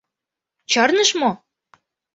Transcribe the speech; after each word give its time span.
Чарныш 0.71 1.09
мо? 1.19 1.31